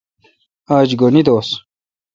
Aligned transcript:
آج 0.77 0.89
گھن 1.01 1.15
عید 1.17 1.25
دوس۔ 1.27 1.49